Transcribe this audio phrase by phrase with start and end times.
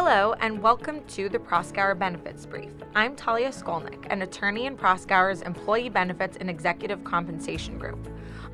[0.00, 2.70] Hello, and welcome to the Proskauer Benefits Brief.
[2.94, 8.08] I'm Talia Skolnick, an attorney in Proskauer's Employee Benefits and Executive Compensation Group.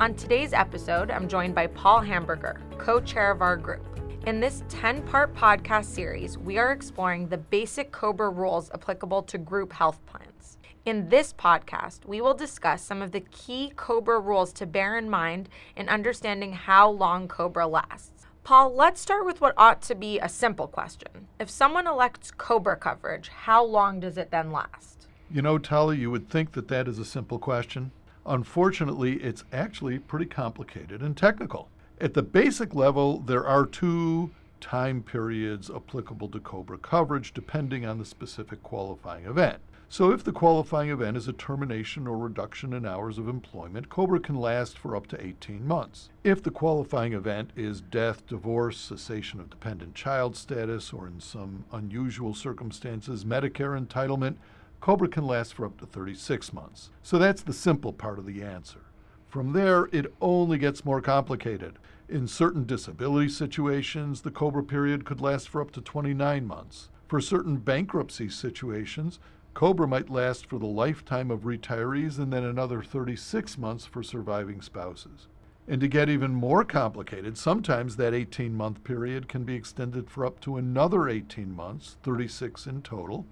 [0.00, 3.80] On today's episode, I'm joined by Paul Hamburger, co chair of our group.
[4.26, 9.38] In this 10 part podcast series, we are exploring the basic COBRA rules applicable to
[9.38, 10.58] group health plans.
[10.84, 15.08] In this podcast, we will discuss some of the key COBRA rules to bear in
[15.08, 18.26] mind in understanding how long COBRA lasts.
[18.42, 21.28] Paul, let's start with what ought to be a simple question.
[21.38, 25.06] If someone elects COBRA coverage, how long does it then last?
[25.30, 27.92] You know, Tully, you would think that that is a simple question.
[28.26, 31.68] Unfortunately, it's actually pretty complicated and technical.
[32.00, 34.30] At the basic level, there are two
[34.60, 39.60] time periods applicable to COBRA coverage depending on the specific qualifying event.
[39.92, 44.20] So, if the qualifying event is a termination or reduction in hours of employment, COBRA
[44.20, 46.10] can last for up to 18 months.
[46.22, 51.64] If the qualifying event is death, divorce, cessation of dependent child status, or in some
[51.72, 54.36] unusual circumstances, Medicare entitlement,
[54.80, 56.90] COBRA can last for up to 36 months.
[57.02, 58.82] So, that's the simple part of the answer.
[59.26, 61.80] From there, it only gets more complicated.
[62.08, 66.90] In certain disability situations, the COBRA period could last for up to 29 months.
[67.08, 69.18] For certain bankruptcy situations,
[69.54, 74.60] COBRA might last for the lifetime of retirees and then another 36 months for surviving
[74.60, 75.28] spouses.
[75.68, 80.24] And to get even more complicated, sometimes that 18 month period can be extended for
[80.24, 83.26] up to another 18 months, 36 in total,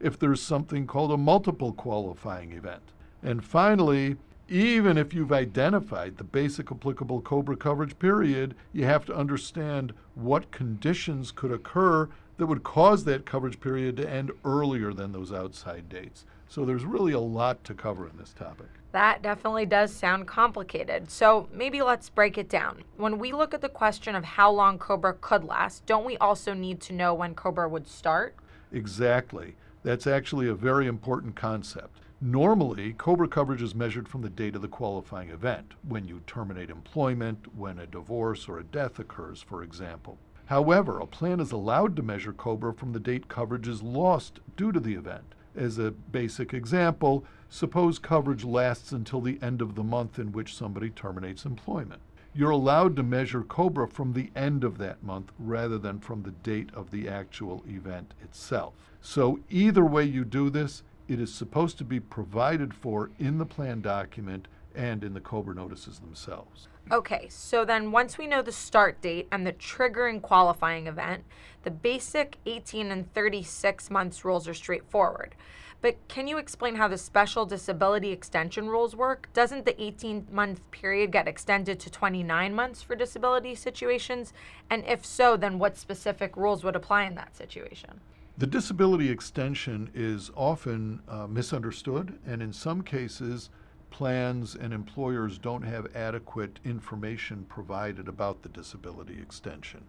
[0.00, 2.92] if there's something called a multiple qualifying event.
[3.22, 4.16] And finally,
[4.48, 10.50] even if you've identified the basic applicable COBRA coverage period, you have to understand what
[10.50, 15.88] conditions could occur that would cause that coverage period to end earlier than those outside
[15.88, 16.24] dates.
[16.48, 18.68] So there's really a lot to cover in this topic.
[18.92, 21.10] That definitely does sound complicated.
[21.10, 22.84] So maybe let's break it down.
[22.96, 26.54] When we look at the question of how long COBRA could last, don't we also
[26.54, 28.36] need to know when COBRA would start?
[28.72, 29.56] Exactly.
[29.82, 31.98] That's actually a very important concept.
[32.20, 36.70] Normally, COBRA coverage is measured from the date of the qualifying event, when you terminate
[36.70, 40.18] employment, when a divorce or a death occurs, for example.
[40.46, 44.72] However, a plan is allowed to measure COBRA from the date coverage is lost due
[44.72, 45.34] to the event.
[45.56, 50.54] As a basic example, suppose coverage lasts until the end of the month in which
[50.54, 52.02] somebody terminates employment.
[52.34, 56.32] You're allowed to measure COBRA from the end of that month rather than from the
[56.32, 58.74] date of the actual event itself.
[59.00, 63.46] So, either way you do this, it is supposed to be provided for in the
[63.46, 66.66] plan document and in the COBRA notices themselves.
[66.92, 71.24] Okay, so then once we know the start date and the triggering qualifying event,
[71.62, 75.34] the basic 18 and 36 months rules are straightforward.
[75.80, 79.28] But can you explain how the special disability extension rules work?
[79.32, 84.34] Doesn't the 18 month period get extended to 29 months for disability situations?
[84.68, 88.00] And if so, then what specific rules would apply in that situation?
[88.36, 93.48] The disability extension is often uh, misunderstood, and in some cases,
[93.94, 99.84] plans and employers don't have adequate information provided about the disability extension.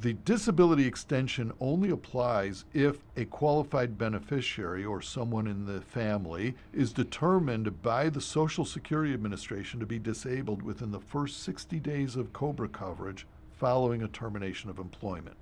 [0.00, 6.92] The disability extension only applies if a qualified beneficiary or someone in the family is
[6.92, 12.32] determined by the Social Security Administration to be disabled within the first 60 days of
[12.32, 15.36] COBRA coverage following a termination of employment.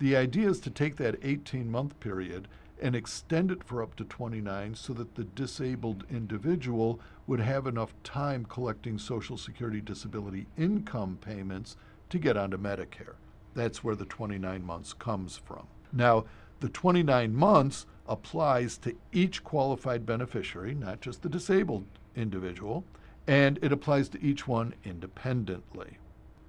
[0.00, 2.48] The idea is to take that 18 month period
[2.80, 7.94] and extend it for up to 29 so that the disabled individual would have enough
[8.02, 11.76] time collecting Social Security disability income payments
[12.10, 13.14] to get onto Medicare.
[13.54, 15.66] That's where the 29 months comes from.
[15.92, 16.24] Now,
[16.60, 21.86] the 29 months applies to each qualified beneficiary, not just the disabled
[22.16, 22.84] individual,
[23.26, 25.98] and it applies to each one independently.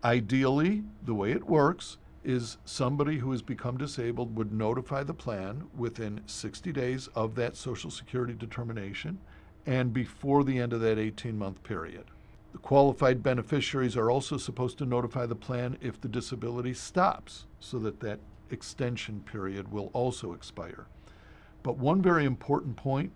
[0.03, 5.67] Ideally, the way it works is somebody who has become disabled would notify the plan
[5.77, 9.19] within 60 days of that Social Security determination
[9.65, 12.05] and before the end of that 18 month period.
[12.51, 17.77] The qualified beneficiaries are also supposed to notify the plan if the disability stops so
[17.79, 18.19] that that
[18.49, 20.85] extension period will also expire.
[21.63, 23.11] But one very important point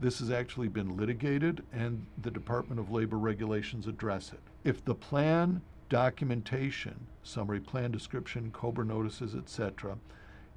[0.00, 4.40] this has actually been litigated and the Department of Labor regulations address it.
[4.64, 9.98] If the plan documentation, summary plan description, COBRA notices, etc.,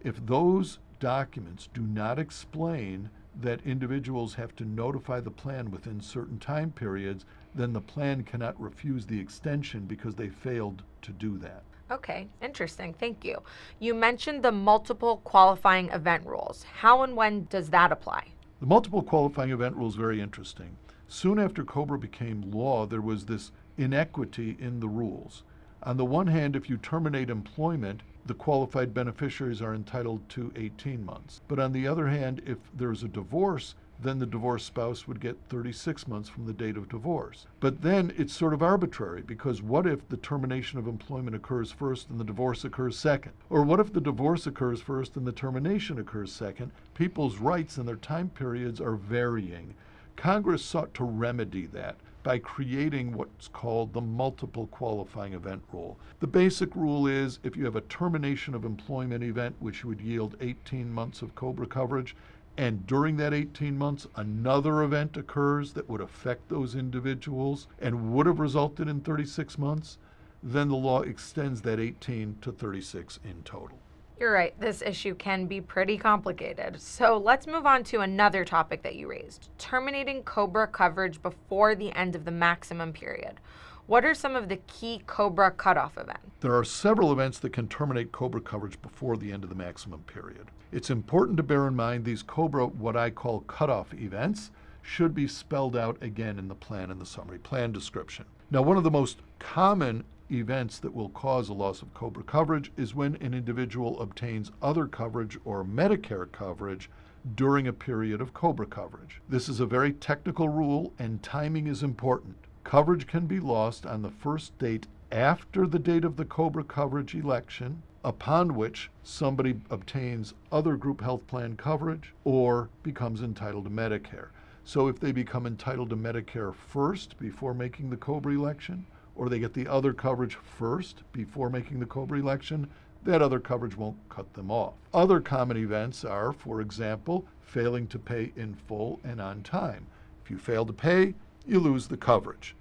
[0.04, 6.38] if those documents do not explain that individuals have to notify the plan within certain
[6.38, 7.26] time periods,
[7.56, 11.64] then the plan cannot refuse the extension because they failed to do that.
[11.92, 12.94] Okay, interesting.
[12.94, 13.42] Thank you.
[13.80, 16.64] You mentioned the multiple qualifying event rules.
[16.64, 18.28] How and when does that apply?
[18.62, 20.78] The multiple qualifying event rule is very interesting.
[21.08, 25.44] Soon after COBRA became law, there was this inequity in the rules.
[25.84, 31.04] On the one hand, if you terminate employment, the qualified beneficiaries are entitled to 18
[31.04, 31.42] months.
[31.48, 35.38] But on the other hand, if there's a divorce, then the divorced spouse would get
[35.50, 37.46] 36 months from the date of divorce.
[37.60, 42.10] But then it's sort of arbitrary because what if the termination of employment occurs first
[42.10, 43.34] and the divorce occurs second?
[43.50, 46.72] Or what if the divorce occurs first and the termination occurs second?
[46.94, 49.76] People's rights and their time periods are varying.
[50.16, 55.98] Congress sought to remedy that by creating what's called the multiple qualifying event rule.
[56.20, 60.36] The basic rule is if you have a termination of employment event, which would yield
[60.40, 62.16] 18 months of COBRA coverage,
[62.58, 68.26] and during that 18 months, another event occurs that would affect those individuals and would
[68.26, 69.98] have resulted in 36 months,
[70.44, 73.81] then the law extends that 18 to 36 in total.
[74.22, 76.80] You're right, this issue can be pretty complicated.
[76.80, 81.92] So let's move on to another topic that you raised terminating COBRA coverage before the
[81.94, 83.40] end of the maximum period.
[83.88, 86.30] What are some of the key COBRA cutoff events?
[86.40, 90.02] There are several events that can terminate COBRA coverage before the end of the maximum
[90.02, 90.52] period.
[90.72, 94.52] It's important to bear in mind these COBRA, what I call cutoff events,
[94.84, 98.26] should be spelled out again in the plan in the summary plan description.
[98.52, 102.72] Now, one of the most common events that will cause a loss of COBRA coverage
[102.78, 106.90] is when an individual obtains other coverage or Medicare coverage
[107.36, 109.22] during a period of COBRA coverage.
[109.30, 114.02] This is a very technical rule and timing is important coverage can be lost on
[114.02, 120.34] the first date after the date of the COBRA coverage election, upon which somebody obtains
[120.52, 124.30] other group health plan coverage or becomes entitled to Medicare.
[124.64, 128.86] So if they become entitled to Medicare first before making the COBRA election,
[129.16, 132.70] or they get the other coverage first before making the COBRA election,
[133.04, 134.74] that other coverage won't cut them off.
[134.94, 139.88] Other common events are, for example, failing to pay in full and on time.
[140.24, 141.16] If you fail to pay,
[141.46, 142.56] you lose the coverage.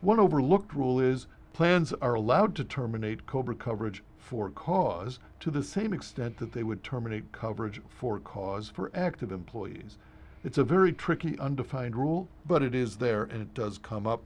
[0.00, 5.62] One overlooked rule is plans are allowed to terminate COBRA coverage for cause to the
[5.62, 9.98] same extent that they would terminate coverage for cause for active employees.
[10.44, 14.22] It's a very tricky, undefined rule, but it is there and it does come up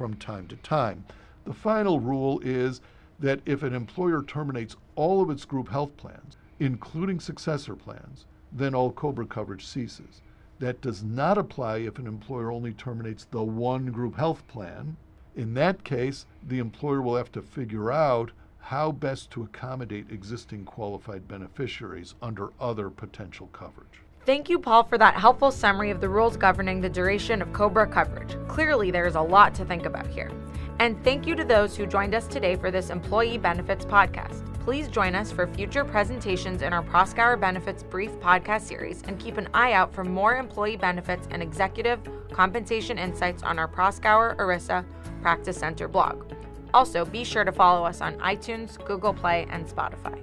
[0.00, 1.04] from time to time.
[1.44, 2.80] The final rule is
[3.18, 8.74] that if an employer terminates all of its group health plans, including successor plans, then
[8.74, 10.22] all COBRA coverage ceases.
[10.58, 14.96] That does not apply if an employer only terminates the one group health plan.
[15.36, 20.64] In that case, the employer will have to figure out how best to accommodate existing
[20.64, 24.00] qualified beneficiaries under other potential coverage.
[24.26, 27.86] Thank you, Paul, for that helpful summary of the rules governing the duration of COBRA
[27.86, 28.36] coverage.
[28.48, 30.30] Clearly, there is a lot to think about here.
[30.78, 34.44] And thank you to those who joined us today for this Employee Benefits podcast.
[34.60, 39.38] Please join us for future presentations in our Proskauer Benefits Brief podcast series and keep
[39.38, 41.98] an eye out for more employee benefits and executive
[42.30, 44.84] compensation insights on our Proskauer ERISA
[45.22, 46.30] Practice Center blog.
[46.74, 50.20] Also, be sure to follow us on iTunes, Google Play, and Spotify.